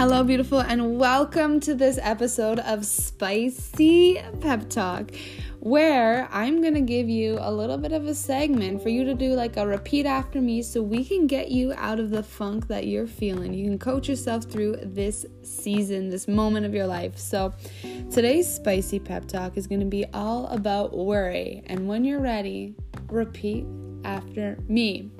Hello, 0.00 0.24
beautiful, 0.24 0.60
and 0.60 0.98
welcome 0.98 1.60
to 1.60 1.74
this 1.74 1.98
episode 2.00 2.58
of 2.60 2.86
Spicy 2.86 4.18
Pep 4.40 4.70
Talk, 4.70 5.10
where 5.58 6.26
I'm 6.32 6.62
gonna 6.62 6.80
give 6.80 7.10
you 7.10 7.36
a 7.38 7.52
little 7.52 7.76
bit 7.76 7.92
of 7.92 8.06
a 8.06 8.14
segment 8.14 8.82
for 8.82 8.88
you 8.88 9.04
to 9.04 9.12
do 9.12 9.34
like 9.34 9.58
a 9.58 9.66
repeat 9.66 10.06
after 10.06 10.40
me 10.40 10.62
so 10.62 10.80
we 10.80 11.04
can 11.04 11.26
get 11.26 11.50
you 11.50 11.74
out 11.74 12.00
of 12.00 12.08
the 12.08 12.22
funk 12.22 12.66
that 12.68 12.86
you're 12.86 13.06
feeling. 13.06 13.52
You 13.52 13.66
can 13.66 13.78
coach 13.78 14.08
yourself 14.08 14.44
through 14.44 14.76
this 14.84 15.26
season, 15.42 16.08
this 16.08 16.26
moment 16.26 16.64
of 16.64 16.72
your 16.72 16.86
life. 16.86 17.18
So, 17.18 17.52
today's 18.10 18.50
Spicy 18.50 19.00
Pep 19.00 19.28
Talk 19.28 19.58
is 19.58 19.66
gonna 19.66 19.84
be 19.84 20.06
all 20.14 20.46
about 20.46 20.96
worry, 20.96 21.62
and 21.66 21.86
when 21.86 22.06
you're 22.06 22.22
ready, 22.22 22.74
repeat 23.10 23.66
after 24.04 24.56
me. 24.66 25.10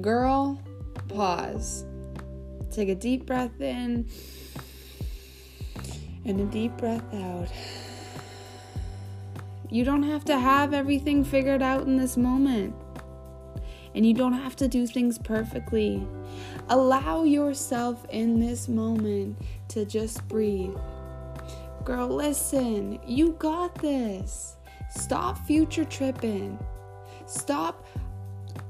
Girl, 0.00 0.60
pause 1.06 1.84
Take 2.72 2.88
a 2.88 2.94
deep 2.94 3.26
breath 3.26 3.60
in 3.60 4.08
and 6.24 6.40
a 6.40 6.44
deep 6.46 6.76
breath 6.78 7.04
out. 7.14 7.48
You 9.70 9.84
don't 9.84 10.02
have 10.02 10.24
to 10.26 10.38
have 10.38 10.72
everything 10.72 11.24
figured 11.24 11.62
out 11.62 11.82
in 11.82 11.96
this 11.96 12.16
moment. 12.16 12.74
And 13.94 14.06
you 14.06 14.14
don't 14.14 14.32
have 14.32 14.56
to 14.56 14.68
do 14.68 14.86
things 14.86 15.18
perfectly. 15.18 16.06
Allow 16.70 17.24
yourself 17.24 18.06
in 18.08 18.40
this 18.40 18.68
moment 18.68 19.36
to 19.68 19.84
just 19.84 20.26
breathe. 20.28 20.76
Girl, 21.84 22.08
listen, 22.08 22.98
you 23.06 23.32
got 23.32 23.74
this. 23.76 24.56
Stop 24.90 25.38
future 25.46 25.84
tripping. 25.84 26.58
Stop 27.26 27.86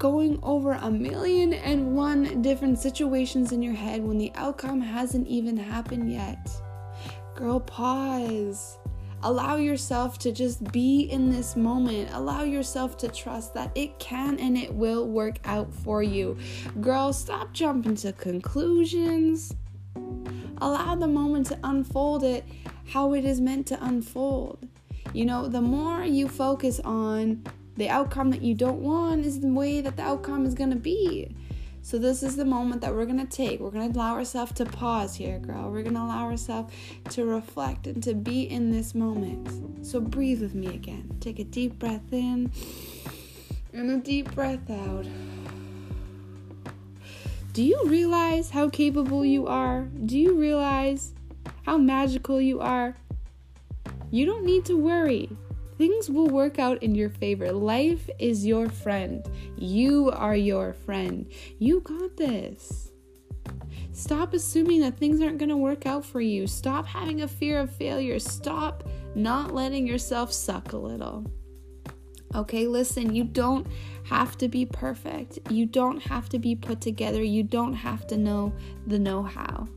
going 0.02 0.36
over 0.42 0.72
a 0.72 0.90
million 0.90 1.52
and 1.52 1.94
one 1.94 2.42
different 2.42 2.76
situations 2.76 3.52
in 3.52 3.62
your 3.62 3.72
head 3.72 4.02
when 4.02 4.18
the 4.18 4.32
outcome 4.34 4.80
hasn't 4.80 5.28
even 5.28 5.56
happened 5.56 6.10
yet. 6.12 6.50
Girl, 7.36 7.60
pause. 7.60 8.78
Allow 9.22 9.58
yourself 9.58 10.18
to 10.18 10.32
just 10.32 10.72
be 10.72 11.02
in 11.02 11.30
this 11.30 11.54
moment. 11.54 12.10
Allow 12.14 12.42
yourself 12.42 12.96
to 12.96 13.08
trust 13.08 13.54
that 13.54 13.70
it 13.76 13.96
can 14.00 14.40
and 14.40 14.58
it 14.58 14.74
will 14.74 15.06
work 15.06 15.38
out 15.44 15.72
for 15.72 16.02
you. 16.02 16.36
Girl, 16.80 17.12
stop 17.12 17.52
jumping 17.52 17.94
to 17.98 18.12
conclusions. 18.12 19.54
Allow 20.60 20.96
the 20.96 21.06
moment 21.06 21.46
to 21.46 21.58
unfold 21.62 22.24
it 22.24 22.44
how 22.88 23.14
it 23.14 23.24
is 23.24 23.40
meant 23.40 23.68
to 23.68 23.84
unfold. 23.84 24.66
You 25.12 25.26
know, 25.26 25.46
the 25.46 25.62
more 25.62 26.02
you 26.02 26.26
focus 26.26 26.80
on 26.80 27.44
the 27.76 27.88
outcome 27.88 28.30
that 28.30 28.42
you 28.42 28.54
don't 28.54 28.80
want 28.80 29.24
is 29.24 29.40
the 29.40 29.48
way 29.48 29.80
that 29.80 29.96
the 29.96 30.02
outcome 30.02 30.46
is 30.46 30.54
going 30.54 30.70
to 30.70 30.76
be. 30.76 31.34
So, 31.84 31.98
this 31.98 32.22
is 32.22 32.36
the 32.36 32.44
moment 32.44 32.80
that 32.82 32.94
we're 32.94 33.06
going 33.06 33.26
to 33.26 33.36
take. 33.36 33.58
We're 33.58 33.70
going 33.70 33.92
to 33.92 33.98
allow 33.98 34.14
ourselves 34.14 34.52
to 34.52 34.64
pause 34.64 35.16
here, 35.16 35.40
girl. 35.40 35.68
We're 35.68 35.82
going 35.82 35.96
to 35.96 36.02
allow 36.02 36.26
ourselves 36.26 36.72
to 37.10 37.24
reflect 37.24 37.88
and 37.88 38.00
to 38.04 38.14
be 38.14 38.42
in 38.42 38.70
this 38.70 38.94
moment. 38.94 39.84
So, 39.84 40.00
breathe 40.00 40.42
with 40.42 40.54
me 40.54 40.68
again. 40.68 41.16
Take 41.20 41.40
a 41.40 41.44
deep 41.44 41.80
breath 41.80 42.12
in 42.12 42.52
and 43.72 43.90
a 43.90 43.96
deep 43.96 44.32
breath 44.32 44.70
out. 44.70 45.06
Do 47.52 47.64
you 47.64 47.82
realize 47.84 48.50
how 48.50 48.68
capable 48.68 49.24
you 49.24 49.48
are? 49.48 49.88
Do 50.06 50.16
you 50.16 50.38
realize 50.38 51.12
how 51.64 51.78
magical 51.78 52.40
you 52.40 52.60
are? 52.60 52.96
You 54.10 54.24
don't 54.24 54.44
need 54.44 54.64
to 54.66 54.76
worry 54.76 55.30
things 55.78 56.10
will 56.10 56.28
work 56.28 56.58
out 56.58 56.82
in 56.82 56.94
your 56.94 57.10
favor. 57.10 57.52
Life 57.52 58.08
is 58.18 58.46
your 58.46 58.68
friend. 58.68 59.26
You 59.56 60.10
are 60.10 60.36
your 60.36 60.72
friend. 60.72 61.30
You 61.58 61.80
got 61.80 62.16
this. 62.16 62.92
Stop 63.92 64.32
assuming 64.32 64.80
that 64.80 64.96
things 64.98 65.20
aren't 65.20 65.38
going 65.38 65.48
to 65.50 65.56
work 65.56 65.86
out 65.86 66.04
for 66.04 66.20
you. 66.20 66.46
Stop 66.46 66.86
having 66.86 67.22
a 67.22 67.28
fear 67.28 67.58
of 67.58 67.70
failure. 67.70 68.18
Stop 68.18 68.88
not 69.14 69.54
letting 69.54 69.86
yourself 69.86 70.32
suck 70.32 70.72
a 70.72 70.76
little. 70.76 71.30
Okay, 72.34 72.66
listen, 72.66 73.14
you 73.14 73.24
don't 73.24 73.66
have 74.04 74.38
to 74.38 74.48
be 74.48 74.64
perfect. 74.64 75.38
You 75.50 75.66
don't 75.66 76.00
have 76.00 76.30
to 76.30 76.38
be 76.38 76.56
put 76.56 76.80
together. 76.80 77.22
You 77.22 77.42
don't 77.42 77.74
have 77.74 78.06
to 78.06 78.16
know 78.16 78.54
the 78.86 78.98
know 78.98 79.22
how. 79.22 79.68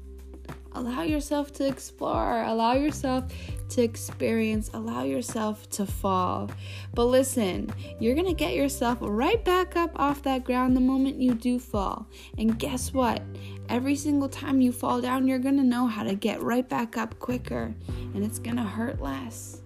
Allow 0.76 1.04
yourself 1.04 1.54
to 1.54 1.66
explore, 1.66 2.44
allow 2.44 2.74
yourself 2.74 3.24
to 3.70 3.82
experience, 3.82 4.70
allow 4.74 5.04
yourself 5.04 5.70
to 5.70 5.86
fall. 5.86 6.52
But 6.94 7.06
listen, 7.06 7.72
you're 7.98 8.14
gonna 8.14 8.34
get 8.34 8.56
yourself 8.56 8.98
right 9.00 9.44
back 9.46 9.78
up 9.78 9.92
off 9.96 10.22
that 10.24 10.44
ground 10.44 10.76
the 10.76 10.82
moment 10.82 11.22
you 11.22 11.34
do 11.34 11.60
fall. 11.60 12.08
And 12.38 12.60
guess 12.60 12.92
what? 12.92 13.22
Every 13.70 13.96
single 13.96 14.28
time 14.28 14.60
you 14.60 14.74
fall 14.74 15.00
down, 15.00 15.30
you're 15.30 15.40
gonna 15.40 15.64
know 15.64 15.88
how 15.88 16.04
to 16.04 16.14
get 16.14 16.44
right 16.44 16.68
back 16.68 16.98
up 16.98 17.18
quicker 17.20 17.74
and 18.14 18.26
it's 18.26 18.40
gonna 18.40 18.66
hurt 18.66 19.02
less. 19.02 19.62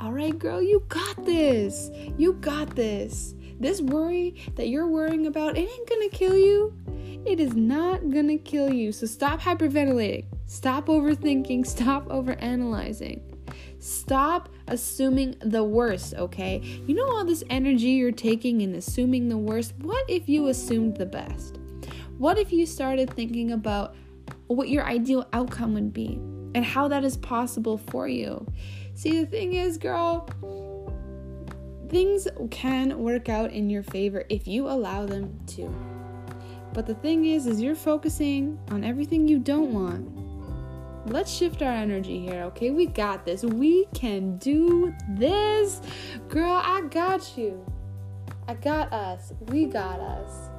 All 0.00 0.12
right, 0.12 0.38
girl, 0.38 0.62
you 0.62 0.84
got 0.88 1.24
this. 1.24 1.90
You 2.16 2.34
got 2.34 2.76
this. 2.76 3.34
This 3.58 3.80
worry 3.80 4.36
that 4.54 4.68
you're 4.68 4.86
worrying 4.86 5.26
about, 5.26 5.58
it 5.58 5.68
ain't 5.68 5.88
gonna 5.88 6.08
kill 6.08 6.36
you. 6.36 6.72
It 7.26 7.40
is 7.40 7.54
not 7.54 8.10
gonna 8.10 8.38
kill 8.38 8.72
you. 8.72 8.92
So 8.92 9.06
stop 9.06 9.40
hyperventilating. 9.40 10.26
Stop 10.46 10.86
overthinking. 10.86 11.66
Stop 11.66 12.08
overanalyzing. 12.08 13.20
Stop 13.78 14.48
assuming 14.68 15.36
the 15.40 15.64
worst, 15.64 16.14
okay? 16.14 16.60
You 16.86 16.94
know 16.94 17.06
all 17.08 17.24
this 17.24 17.42
energy 17.50 17.90
you're 17.90 18.12
taking 18.12 18.60
in 18.60 18.74
assuming 18.74 19.28
the 19.28 19.38
worst? 19.38 19.74
What 19.80 20.04
if 20.08 20.28
you 20.28 20.48
assumed 20.48 20.96
the 20.96 21.06
best? 21.06 21.58
What 22.18 22.38
if 22.38 22.52
you 22.52 22.66
started 22.66 23.10
thinking 23.10 23.52
about 23.52 23.94
what 24.46 24.68
your 24.68 24.84
ideal 24.84 25.26
outcome 25.32 25.74
would 25.74 25.92
be 25.92 26.18
and 26.54 26.64
how 26.64 26.88
that 26.88 27.04
is 27.04 27.16
possible 27.16 27.78
for 27.78 28.06
you? 28.06 28.46
See, 28.94 29.20
the 29.20 29.26
thing 29.26 29.54
is, 29.54 29.76
girl, 29.76 30.28
things 31.88 32.28
can 32.50 32.98
work 32.98 33.28
out 33.28 33.50
in 33.50 33.68
your 33.68 33.82
favor 33.82 34.24
if 34.28 34.46
you 34.46 34.68
allow 34.68 35.06
them 35.06 35.38
to. 35.48 35.93
But 36.74 36.86
the 36.86 36.94
thing 36.94 37.24
is, 37.26 37.46
is 37.46 37.62
you're 37.62 37.76
focusing 37.76 38.58
on 38.70 38.82
everything 38.82 39.28
you 39.28 39.38
don't 39.38 39.72
want. 39.72 40.10
Let's 41.06 41.32
shift 41.32 41.62
our 41.62 41.72
energy 41.72 42.18
here, 42.18 42.42
okay? 42.44 42.70
We 42.70 42.86
got 42.86 43.24
this. 43.24 43.44
We 43.44 43.86
can 43.94 44.38
do 44.38 44.92
this. 45.10 45.80
Girl, 46.28 46.60
I 46.62 46.82
got 46.90 47.38
you. 47.38 47.64
I 48.48 48.54
got 48.54 48.92
us. 48.92 49.32
We 49.48 49.66
got 49.66 50.00
us. 50.00 50.50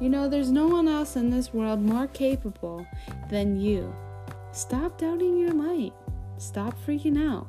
You 0.00 0.08
know, 0.08 0.28
there's 0.28 0.50
no 0.50 0.66
one 0.66 0.88
else 0.88 1.14
in 1.14 1.30
this 1.30 1.54
world 1.54 1.80
more 1.80 2.08
capable 2.08 2.84
than 3.30 3.60
you. 3.60 3.94
Stop 4.50 4.98
doubting 4.98 5.38
your 5.38 5.52
light. 5.52 5.92
Stop 6.38 6.74
freaking 6.84 7.30
out. 7.30 7.46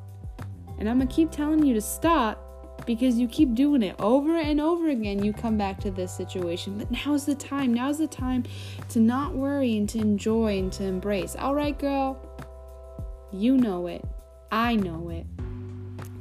And 0.78 0.88
I'm 0.88 1.00
to 1.00 1.08
keep 1.08 1.32
telling 1.32 1.66
you 1.66 1.74
to 1.74 1.82
stop 1.82 2.45
because 2.86 3.18
you 3.18 3.28
keep 3.28 3.56
doing 3.56 3.84
it 3.84 3.96
over 4.00 4.38
and 4.38 4.62
over 4.62 4.90
again. 4.90 5.24
You 5.24 5.34
come 5.34 5.58
back 5.58 5.80
to 5.82 5.92
this 5.92 6.16
situation. 6.16 6.78
But 6.78 6.92
now's 6.92 7.26
the 7.26 7.36
time. 7.36 7.74
Now's 7.74 7.98
the 7.98 8.08
time 8.08 8.44
to 8.90 9.00
not 9.00 9.34
worry 9.34 9.78
and 9.78 9.88
to 9.90 10.00
enjoy 10.00 10.60
and 10.60 10.72
to 10.74 10.84
embrace. 10.84 11.36
All 11.36 11.56
right, 11.56 11.78
girl. 11.78 12.20
You 13.32 13.58
know 13.58 13.88
it. 13.88 14.06
I 14.52 14.76
know 14.76 15.10
it. 15.10 15.26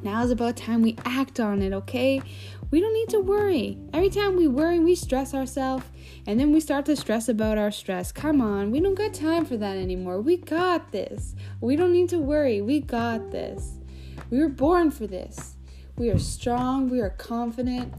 Now 0.02 0.22
is 0.22 0.30
about 0.30 0.56
time 0.56 0.82
we 0.82 0.96
act 1.06 1.40
on 1.40 1.62
it, 1.62 1.72
okay? 1.72 2.20
We 2.70 2.80
don't 2.80 2.92
need 2.92 3.08
to 3.10 3.20
worry. 3.20 3.78
Every 3.94 4.10
time 4.10 4.36
we 4.36 4.48
worry, 4.48 4.78
we 4.78 4.94
stress 4.96 5.32
ourselves, 5.32 5.84
and 6.26 6.38
then 6.38 6.52
we 6.52 6.60
start 6.60 6.84
to 6.86 6.96
stress 6.96 7.28
about 7.28 7.56
our 7.56 7.70
stress. 7.70 8.12
Come 8.12 8.42
on, 8.42 8.70
we 8.70 8.80
don't 8.80 8.96
got 8.96 9.14
time 9.14 9.46
for 9.46 9.56
that 9.56 9.76
anymore. 9.78 10.20
We 10.20 10.36
got 10.36 10.92
this. 10.92 11.34
We 11.60 11.76
don't 11.76 11.92
need 11.92 12.10
to 12.10 12.18
worry. 12.18 12.60
We 12.60 12.80
got 12.80 13.30
this. 13.30 13.78
We 14.28 14.40
were 14.40 14.48
born 14.48 14.90
for 14.90 15.06
this. 15.06 15.56
We 15.96 16.10
are 16.10 16.18
strong, 16.18 16.90
we 16.90 17.00
are 17.00 17.10
confident, 17.10 17.94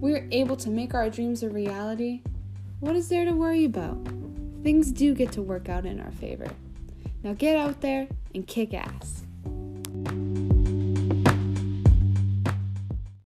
we 0.00 0.14
are 0.14 0.28
able 0.30 0.56
to 0.56 0.70
make 0.70 0.94
our 0.94 1.10
dreams 1.10 1.42
a 1.42 1.50
reality. 1.50 2.22
What 2.78 2.94
is 2.94 3.08
there 3.08 3.24
to 3.24 3.32
worry 3.32 3.64
about? 3.64 3.98
Things 4.62 4.92
do 4.92 5.12
get 5.12 5.32
to 5.32 5.42
work 5.42 5.68
out 5.68 5.84
in 5.84 6.00
our 6.00 6.12
favor. 6.12 6.46
Now 7.24 7.32
get 7.32 7.56
out 7.56 7.80
there 7.80 8.06
and 8.32 8.46
kick 8.46 8.74
ass. 8.74 9.24